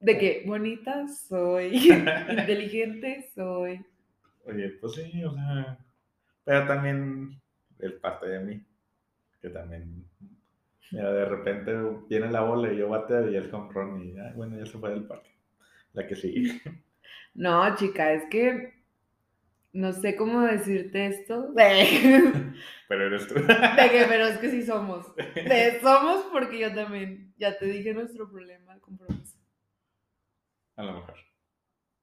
[0.00, 1.76] De que bonita soy,
[2.30, 3.84] inteligente soy.
[4.44, 5.78] Oye, pues sí, o sea.
[6.44, 7.40] Pero también
[7.78, 8.64] es parte de mí.
[9.40, 10.04] Que también.
[10.90, 11.72] Mira, de repente
[12.08, 14.90] viene la bola y yo bateo y él compró y ya, bueno, ya se fue
[14.90, 15.30] del parque.
[15.92, 16.60] La que sigue.
[17.34, 18.77] No, chica, es que
[19.72, 21.52] no sé cómo decirte esto.
[21.52, 22.52] De
[22.88, 23.34] Pero eres tú.
[23.34, 25.14] que, pero es que sí somos.
[25.16, 27.34] De somos porque yo también.
[27.36, 29.38] Ya te dije nuestro problema, el compromiso.
[30.76, 31.16] A lo mejor.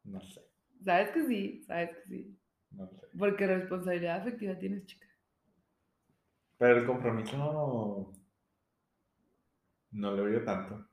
[0.03, 0.41] No sé.
[0.83, 2.39] Sabes que sí, sabes que sí.
[2.71, 3.07] No sé.
[3.17, 5.07] Porque responsabilidad afectiva tienes, chica.
[6.57, 8.13] Pero el compromiso no,
[9.91, 10.87] no lo veo tanto.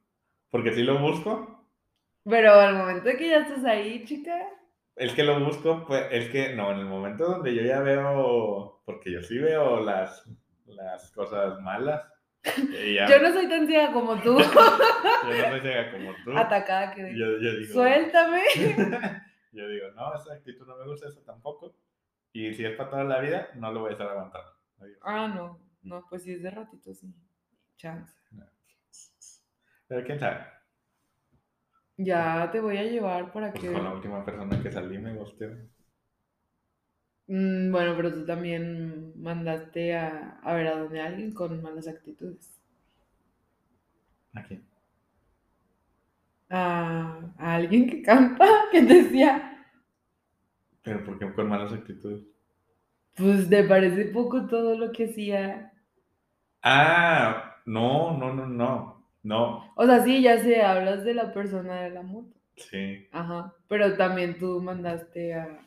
[0.50, 1.68] Porque si lo busco,
[2.24, 4.38] Pero al momento de que ya estás ahí, chica.
[4.96, 8.82] El que lo busco, pues el que no, en el momento donde yo ya veo,
[8.84, 10.24] porque yo sí veo las,
[10.66, 12.04] las cosas malas.
[12.94, 14.36] ya- Yo no soy tan ciega como tú.
[14.38, 16.36] yo no soy ciega como tú.
[16.36, 18.42] Atacada que Yo, yo digo, Suéltame.
[19.52, 21.74] yo digo, no, esa actitud no me gusta, eso tampoco.
[22.32, 24.48] Y si es para toda la vida, no lo voy a estar aguantando.
[24.80, 24.98] Adiós.
[25.02, 25.60] Ah, no.
[25.82, 27.12] No, pues sí es de ratito, sí.
[27.76, 28.12] Chance.
[29.88, 30.46] Pero quién sabe.
[31.96, 33.70] Ya te voy a llevar para Pues que.
[33.70, 35.70] con la última persona que salí me gusté.
[37.26, 42.60] Mm, bueno, pero tú también mandaste a, a ver a dónde alguien con malas actitudes.
[44.38, 44.62] ¿A quién?
[46.50, 46.60] A,
[47.38, 49.32] a alguien que canta, que decía,
[50.84, 52.22] Pero ¿por qué con malas actitudes?
[53.16, 55.72] pues te parece poco todo lo que hacía.
[56.62, 58.91] Ah, no, no, no, no.
[59.22, 62.34] No, O sea, sí, ya sé, hablas de la persona de la moto.
[62.56, 63.06] sí.
[63.12, 63.54] Ajá.
[63.68, 65.60] Pero también tú mandaste a.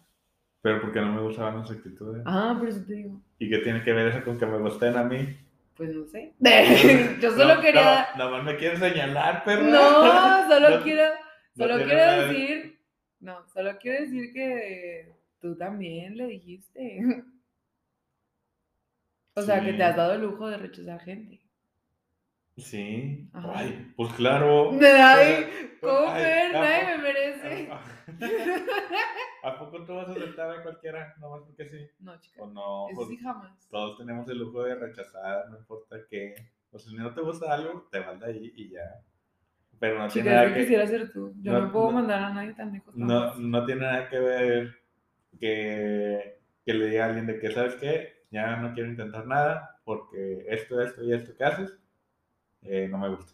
[0.62, 2.22] Pero porque no me gustaban las actitudes.
[2.26, 3.22] Ah, por eso te digo.
[3.40, 5.38] ¿Y qué tiene que ver eso con que me gusten a mí?
[5.78, 6.34] Pues no sé.
[7.22, 8.08] Yo solo No, quería.
[8.14, 9.64] No, nada más me quieres señalar, perro.
[9.64, 11.04] No, solo No- quiero,
[11.56, 12.80] solo quiero decir,
[13.20, 17.00] no, solo quiero decir que tú también le dijiste.
[19.38, 21.42] O sea, que te has dado el lujo de rechazar gente.
[22.58, 23.30] Sí.
[23.34, 23.52] Ajá.
[23.56, 24.72] Ay, pues claro.
[24.72, 25.46] Ay,
[25.82, 26.56] Pues, ¿cómo ver?
[26.56, 27.70] ¿a Nadie me merece.
[29.44, 31.14] ¿A poco tú vas a aceptar a cualquiera?
[31.20, 31.78] Nomás porque sí.
[32.00, 33.68] No, chica, O no, eso pues sí jamás.
[33.70, 36.34] todos tenemos el lujo de rechazar, no importa qué.
[36.72, 39.02] O sea, si no te gusta algo, te vas de ahí y ya.
[39.78, 41.34] Pero no tiene nada que quisiera ser tú.
[41.42, 42.96] Yo no- no, puedo no- mandar a nadie tan lejos.
[42.96, 44.76] no, no tiene nada que ver
[45.40, 48.24] que, que le diga a alguien de que, ¿sabes qué?
[48.32, 51.78] Ya no quiero intentar nada porque esto, esto y esto que haces
[52.66, 53.34] eh, no me gusta.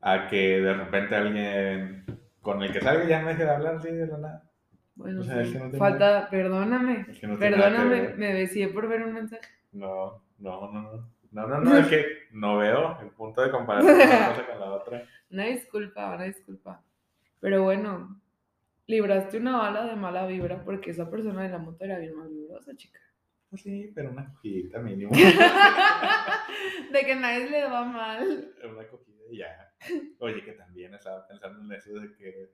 [0.00, 2.04] A que de repente alguien
[2.40, 4.50] con el que salga ya me deje de hablar así de la nada.
[4.96, 5.54] Bueno, o sea, es sí.
[5.54, 7.06] que no Falta, perdóname.
[7.08, 9.48] Es que no que Perdóname, me besé por ver un mensaje.
[9.72, 11.14] No, no, no, no.
[11.32, 13.92] No, no, no, es que no veo el punto de comparar una
[14.28, 15.02] cosa con la otra.
[15.30, 16.80] Una disculpa, una disculpa.
[17.40, 18.20] Pero bueno,
[18.86, 22.28] libraste una bala de mala vibra porque esa persona de la moto era bien mal
[22.28, 23.00] vibrosa, chica.
[23.54, 25.12] Pues sí, pero una cogidita mínimo.
[26.92, 28.52] de que nadie le va mal.
[28.68, 29.72] una cogida y ya.
[30.18, 32.50] Oye, que también estaba pensando en eso de que,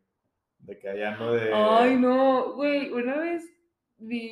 [0.59, 1.53] de que hay algo de...
[1.55, 3.51] Ay, no, güey, una vez
[3.97, 4.31] vi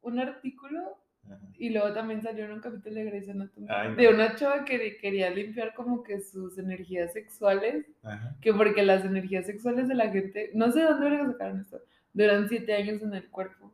[0.00, 1.38] un artículo Ajá.
[1.56, 3.94] y luego también salió en un capítulo de Grey's Anatomy Ay, no.
[3.94, 8.34] de una chava que quería limpiar como que sus energías sexuales, Ajá.
[8.40, 11.80] que porque las energías sexuales de la gente, no sé de dónde sacaron esto,
[12.12, 13.67] duran siete años en el cuerpo.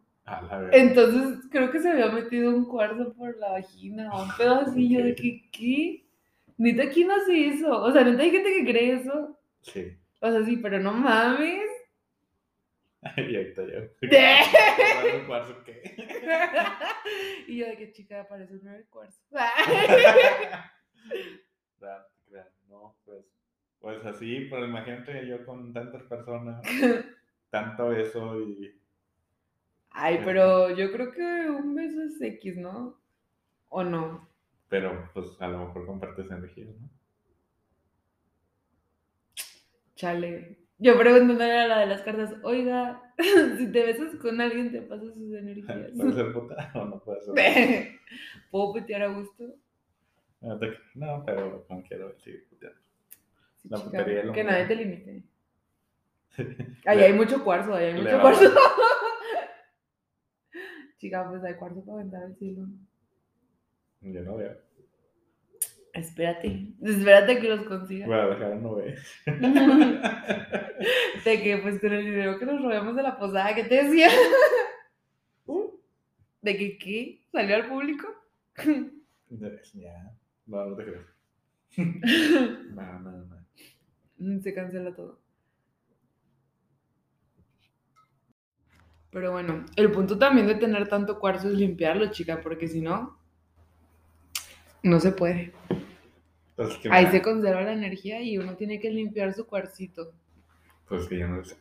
[0.72, 5.12] Entonces creo que se había metido un cuarzo por la vagina o un pedacillo de
[5.12, 5.16] Ok.
[5.16, 6.06] que, ¿qué?
[6.56, 7.82] Neta, ¿quién hace eso?
[7.82, 9.38] O sea, neta hay gente que cree eso.
[9.60, 9.92] Sí.
[10.20, 11.68] O sea, sí, pero no mames.
[13.18, 13.80] Y ahorita yo.
[14.00, 15.18] ¿De?
[15.20, 15.94] ¿Un cuarzo qué?
[17.46, 19.20] y yo de que chica, parece un nueve cuarzo.
[22.68, 23.24] No, pues,
[23.78, 26.62] pues así, pero imagínate yo con tantas personas,
[27.50, 28.74] tanto eso y
[29.96, 32.98] Ay, pero yo creo que un beso es X, ¿no?
[33.68, 34.28] ¿O no?
[34.68, 36.88] pero pues a lo mejor compartes energía, ¿no?
[39.94, 40.58] Chale.
[40.78, 43.00] Yo preguntándole a la de las cartas, oiga,
[43.58, 45.92] si te besas con alguien, te pasas sus energías.
[45.96, 47.92] ¿Puede ser puta o no puede ser?
[48.50, 49.44] ¿Puedo putear a gusto?
[50.40, 52.80] No, te- No, pero no quiero seguir puteando.
[53.56, 55.22] Sí, La putería que nadie te limite.
[56.84, 58.52] Ahí hay mucho cuarzo, ahí hay mucho cuarzo.
[61.04, 62.66] Chica, pues hay cuarzo para aventar al cielo.
[64.00, 64.56] Yo no veo.
[65.92, 68.06] Espérate, espérate que los consiga.
[68.06, 68.96] A dejar no ve.
[71.26, 74.08] De que, pues, con el dinero que nos robemos de la posada, ¿qué te decía?
[76.40, 77.20] ¿De que qué?
[77.30, 78.08] ¿Salió al público?
[79.74, 80.10] Ya.
[80.46, 81.02] No, no te creo.
[82.74, 83.10] No, no,
[84.16, 84.40] no.
[84.40, 85.20] Se cancela todo.
[89.14, 93.16] Pero bueno, el punto también de tener tanto cuarzo es limpiarlo, chica, porque si no,
[94.82, 95.52] no se puede.
[96.50, 100.12] Entonces, ¿qué Ahí se conserva la energía y uno tiene que limpiar su cuarcito.
[100.88, 101.56] Pues que yo no sé.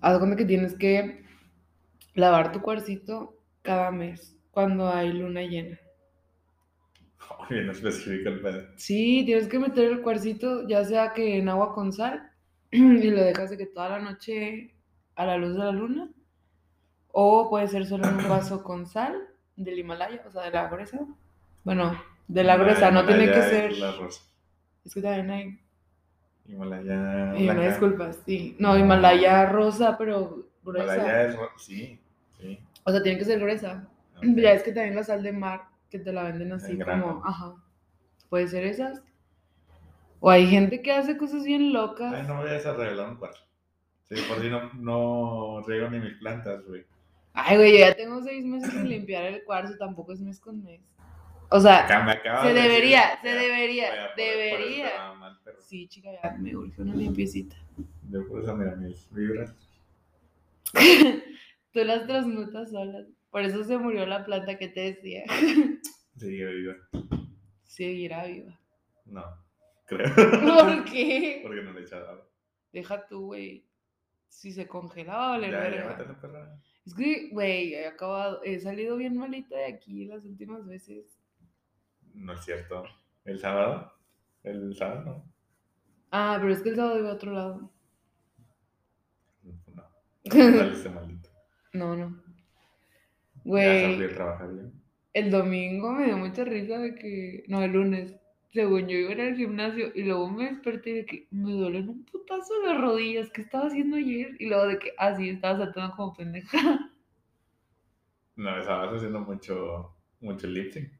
[0.00, 1.26] Haz cuenta que tienes que
[2.14, 5.78] lavar tu cuarcito cada mes, cuando hay luna llena.
[7.50, 8.66] Bien específico el pedo.
[8.76, 12.30] Sí, tienes que meter el cuarcito, ya sea que en agua con sal,
[12.70, 14.74] y lo dejas de que toda la noche
[15.16, 16.10] a la luz de la luna,
[17.18, 19.16] o puede ser solo en un vaso con sal
[19.56, 21.00] del Himalaya, o sea, de la gruesa.
[21.64, 21.98] Bueno,
[22.28, 23.72] de la gruesa, no tiene que Himalaya ser.
[23.72, 24.22] es La rosa.
[24.84, 25.60] Es que también hay.
[26.44, 26.92] Himalaya.
[26.92, 27.68] Una blanca.
[27.68, 28.54] disculpa, sí.
[28.58, 30.94] No, Himalaya rosa, pero gruesa.
[30.94, 31.98] Himalaya es Sí,
[32.38, 32.60] sí.
[32.84, 33.88] O sea, tiene que ser gruesa.
[34.18, 34.24] Ok.
[34.36, 37.54] Ya es que también la sal de mar, que te la venden así como, ajá.
[38.28, 39.02] Puede ser esas.
[40.20, 42.12] O hay gente que hace cosas bien locas.
[42.12, 43.42] Ay, no vayas a regalar un cuarzo.
[44.10, 46.84] Sí, por si no, no riego ni mis plantas, güey.
[47.38, 50.64] Ay, güey, yo ya tengo seis meses sin limpiar el cuarzo, tampoco es mes con
[50.64, 50.80] mes.
[51.50, 51.86] O sea,
[52.42, 54.88] se de debería, se debería, por debería.
[54.88, 57.54] estaba mal, pero Sí, chica, ya me urge una limpiecita.
[58.10, 59.54] Yo por eso, mira, mis vibras.
[61.72, 63.06] Tú las transmutas solas.
[63.30, 65.24] Por eso se murió la planta que te decía.
[66.16, 66.74] Sigue viva.
[67.64, 68.58] Seguirá viva.
[69.04, 69.22] No,
[69.84, 70.08] creo.
[70.16, 71.40] ¿Por qué?
[71.42, 72.26] Porque no le he echado agua.
[72.72, 73.65] Deja tú, güey.
[74.36, 76.60] Si se congela, va a valer Ya, ya, perra.
[76.84, 81.18] Es que, güey, he acabado, he salido bien malita de aquí las últimas veces.
[82.12, 82.84] No es cierto.
[83.24, 83.92] ¿El sábado?
[84.42, 85.04] ¿El sábado?
[85.04, 85.32] No.
[86.10, 87.72] Ah, pero es que el sábado iba a otro lado.
[89.42, 89.84] No.
[90.30, 91.30] Saliste maldito.
[91.72, 92.10] No, no.
[92.10, 94.72] Ya Güey, salí a trabajar bien.
[95.14, 98.14] el domingo me dio mucha risa de que, no, el lunes,
[98.52, 102.04] según yo iba a al gimnasio y luego me desperté de que me duelen un
[102.04, 104.36] putazo las rodillas, ¿qué estaba haciendo ayer?
[104.38, 106.90] Y luego de que, ah, sí, estaba saltando como pendeja.
[108.36, 110.90] No, estabas haciendo mucho, mucho sync.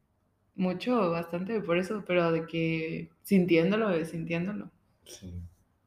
[0.55, 4.71] Mucho, bastante, por eso, pero de que sintiéndolo, eh, sintiéndolo.
[5.05, 5.35] Sí,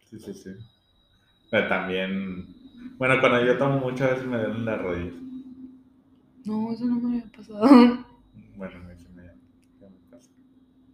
[0.06, 0.52] sí, sí, sí.
[1.50, 2.46] Pero también,
[3.00, 5.16] bueno, cuando yo tomo mucho a veces me duelen las rodillas.
[6.46, 7.66] No, eso no me había pasado.
[8.56, 8.99] Bueno, me.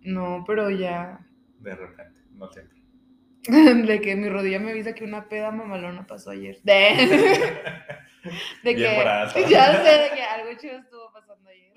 [0.06, 1.26] No, pero ya.
[1.60, 2.80] De repente, no siempre.
[3.88, 6.60] De que mi rodilla me avisa que una peda mamalona pasó ayer.
[6.64, 6.74] De,
[8.64, 8.82] de que.
[9.50, 11.74] Ya sé de que algo chido estuvo pasando ayer.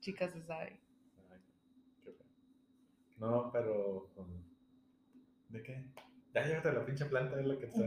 [0.00, 0.80] Chicas, se sabe.
[3.18, 4.10] No, pero.
[4.16, 4.42] um,
[5.50, 5.84] ¿De qué?
[6.34, 7.78] Ya llévate la pinche planta, es lo que te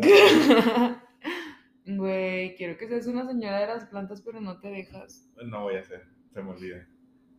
[1.85, 5.29] Güey, quiero que seas una señora de las plantas, pero no te dejas.
[5.45, 6.87] No voy a hacer, se me olvida.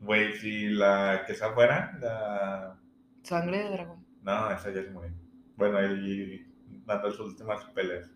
[0.05, 2.79] Güey, si la que está afuera, la.
[3.23, 4.05] Sangre de dragón.
[4.23, 5.11] No, esa ya se murió.
[5.57, 6.47] Bueno, y
[6.85, 8.11] dando sus últimas peleas.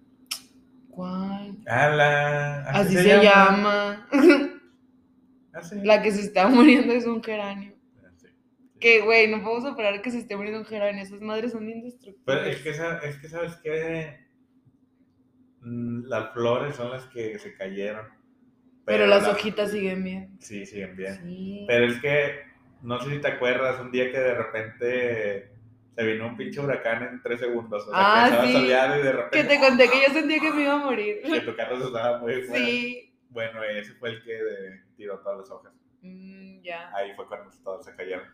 [0.90, 1.56] ¿Cuál?
[1.66, 2.60] Ah, la.
[2.70, 4.06] Así, se, llama.
[5.54, 5.80] Ah, sí.
[5.82, 7.74] La que se está muriendo es un geranio.
[8.04, 8.28] Ah, sí.
[8.78, 11.02] Que, güey, no podemos operar que se esté muriendo un geranio.
[11.02, 12.46] Esas madres son Pero indestructibles.
[12.48, 14.28] es que, es que sabes que
[15.62, 18.06] las flores son las que se cayeron.
[18.88, 20.36] Pero las la- hojitas siguen bien.
[20.40, 21.14] Sí, siguen bien.
[21.22, 21.64] Sí.
[21.68, 22.40] Pero es que,
[22.82, 25.52] no sé si te acuerdas, un día que de repente
[25.94, 27.82] se vino un pinche huracán en tres segundos.
[27.88, 28.52] O sea, Ah, que sí.
[28.52, 31.20] soleado y de Que repente te conté que yo sentía que me iba a morir.
[31.22, 32.64] que tu carro se estaba muy fuera.
[32.64, 33.14] Sí.
[33.30, 35.72] Bueno, ese fue el que de- tiró todas las hojas.
[36.02, 36.90] Mm, ya.
[36.94, 38.24] Ahí fue cuando todos se cayeron.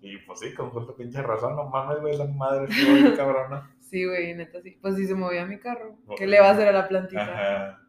[0.00, 3.70] Y pues sí, con justa pinche razón, no mames, güey, esa madre bien cabrona.
[3.78, 4.76] Sí, güey, neta, sí.
[4.80, 5.96] Pues sí se movía mi carro.
[6.16, 7.22] ¿Qué le va a hacer a la plantita?
[7.22, 7.81] Ajá.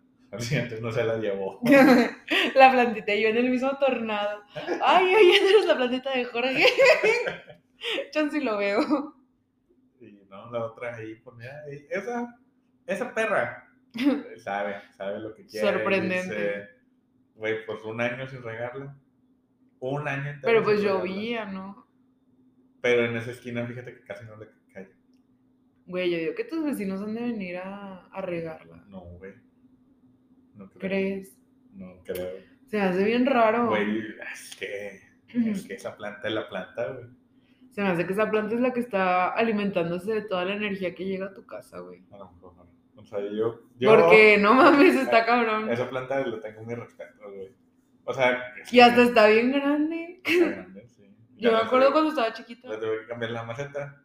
[0.81, 1.59] No se la llevó.
[2.55, 4.43] la plantita y yo en el mismo tornado.
[4.81, 6.65] Ay, ay, esa es la plantita de Jorge.
[8.11, 9.15] Chance y lo veo.
[9.99, 12.39] Y no, la otra ahí, pues mira, y esa,
[12.87, 13.69] esa perra
[14.43, 15.67] sabe, sabe lo que quiere.
[15.67, 16.69] Sorprendente.
[17.35, 18.95] Güey, pues un año sin regarla.
[19.79, 20.41] Un año entero.
[20.45, 21.87] Pero pues llovía, ¿no?
[22.81, 24.89] Pero en esa esquina, fíjate que casi no le cae.
[25.85, 28.83] Güey, yo digo que tus vecinos han de venir a, a regarla.
[28.87, 29.33] No, güey.
[30.55, 30.79] No creo.
[30.79, 31.37] ¿Crees?
[31.73, 32.37] No creo.
[32.67, 33.67] Se me hace bien raro.
[33.67, 33.99] Güey,
[34.33, 35.01] es que,
[35.51, 37.05] es que esa planta es la planta, güey.
[37.71, 40.93] Se me hace que esa planta es la que está alimentándose de toda la energía
[40.93, 42.03] que llega a tu casa, güey.
[42.11, 42.67] A lo mejor no.
[42.95, 43.61] O sea, yo.
[43.79, 45.69] yo Porque no mames, está cabrón.
[45.71, 47.51] Esa planta le tengo mi respeto, güey.
[48.05, 48.43] O sea.
[48.71, 50.21] Y hasta está bien grande.
[50.23, 51.03] está grande, sí.
[51.37, 52.69] Yo me acuerdo tuve- cuando estaba chiquita.
[52.69, 54.01] Le tuve que cambiar la maceta.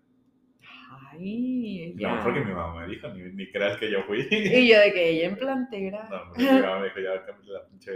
[1.11, 2.23] Ay, No, ya.
[2.25, 4.27] porque mi mamá me dijo, ni, ni creas que yo fui.
[4.31, 6.09] Y yo de que ella en plantera.
[6.11, 7.93] No, mi mamá me dijo, ya cambié la pinche.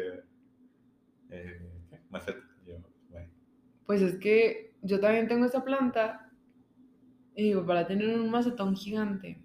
[1.31, 1.61] Eh,
[2.11, 2.39] maceta.
[2.65, 2.77] Y yo,
[3.11, 3.25] güey.
[3.87, 6.31] Pues es que yo también tengo esa planta.
[7.35, 9.39] Y digo, para tener un macetón gigante.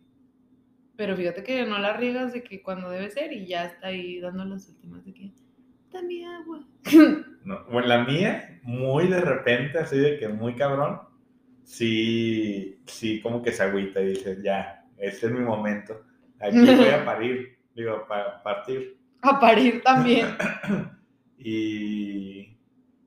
[0.97, 4.19] Pero fíjate que no la riegas de que cuando debe ser y ya está ahí
[4.19, 5.31] dando las últimas de que.
[5.91, 6.67] Dame agua.
[7.45, 10.99] No, bueno, la mía, muy de repente, así de que muy cabrón,
[11.67, 16.01] sí, sí, como que se agüita y dice, ya, este es mi momento.
[16.39, 18.97] Aquí voy a parir, digo, para partir.
[19.21, 20.35] A parir también.
[21.39, 22.57] Y,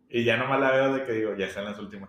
[0.09, 2.09] y ya nomás la veo de que digo, ya están las últimas.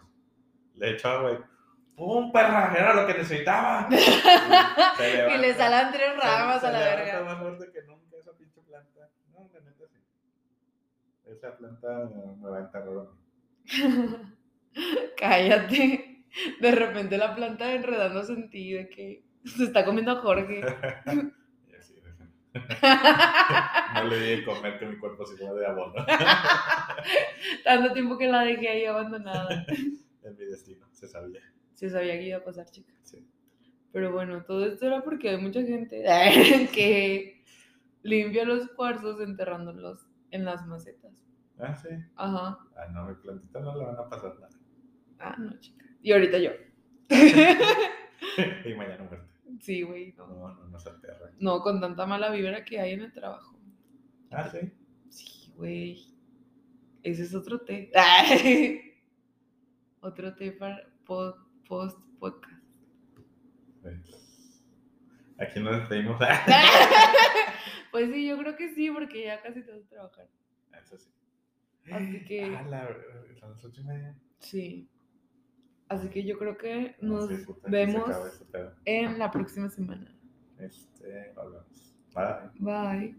[0.76, 2.72] Le echo agua y, ¡pum, perra!
[2.78, 3.90] Era lo que necesitaba.
[5.34, 7.24] Y le salan tres ramas se a la verga.
[7.24, 9.10] más fuerte que nunca esa pinche planta.
[9.34, 10.00] No, la neta sí.
[11.26, 12.10] Esa planta
[12.40, 13.08] me va a enterrar.
[15.18, 16.11] Cállate.
[16.62, 20.62] De repente la planta enredándose en ti de que se está comiendo a Jorge.
[21.68, 21.96] Y así,
[23.94, 26.06] no le di de comer que mi cuerpo se come de abono.
[27.64, 29.66] Tanto tiempo que la dejé ahí abandonada.
[29.70, 31.40] Es mi destino, se sabía.
[31.74, 32.94] Se sabía que iba a pasar, chica.
[33.04, 33.26] Sí.
[33.94, 36.04] Pero bueno, todo esto era porque hay mucha gente
[36.74, 37.42] que
[38.04, 41.14] limpia los cuarzos enterrándolos en las macetas.
[41.60, 41.90] Ah, sí.
[42.16, 42.60] Ajá.
[42.76, 44.50] Ah, no, mi plantita no le van a pasar nada.
[45.20, 45.86] Ah, no, chica.
[46.02, 46.52] Y ahorita yo.
[47.10, 49.28] y mañana muerte.
[49.60, 50.14] Sí, güey.
[50.18, 50.28] No.
[50.28, 51.32] No, no, no se aterra.
[51.40, 53.60] no, con tanta mala vibra que hay en el trabajo.
[54.32, 54.72] Ah, sí.
[55.10, 56.06] Sí, güey.
[57.04, 57.92] Ese es otro té.
[60.02, 61.38] otro té para post,
[61.68, 62.64] post podcast.
[63.82, 63.98] Pues,
[65.40, 66.20] Aquí nos despedimos.
[67.92, 70.28] pues sí, yo creo que sí, porque ya casi a trabajar.
[70.80, 71.10] Eso sí.
[71.92, 72.90] Así que- Ah, la,
[73.42, 74.16] las ocho y media.
[74.40, 74.88] Sí.
[75.92, 78.10] Así que yo creo que No, nos sí, puta, vemos
[78.86, 80.10] en la próxima semana.
[80.58, 81.94] Este, hablamos.
[82.14, 82.50] Bye.
[82.60, 83.16] Bye.